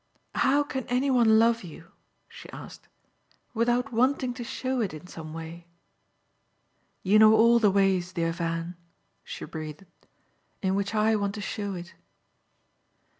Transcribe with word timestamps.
"How 0.33 0.63
can 0.63 0.87
any 0.87 1.11
one 1.11 1.37
love 1.37 1.63
you," 1.63 1.91
she 2.27 2.49
asked, 2.49 2.87
"without 3.53 3.93
wanting 3.93 4.33
to 4.33 4.43
show 4.43 4.81
it 4.81 4.95
in 4.95 5.05
some 5.05 5.31
way? 5.31 5.67
You 7.03 7.19
know 7.19 7.35
all 7.35 7.59
the 7.59 7.69
ways, 7.69 8.11
dear 8.11 8.31
Van," 8.31 8.75
she 9.23 9.45
breathed, 9.45 9.85
"in 10.63 10.73
which 10.73 10.95
I 10.95 11.15
want 11.15 11.35
to 11.35 11.41
show 11.41 11.75
it." 11.75 11.93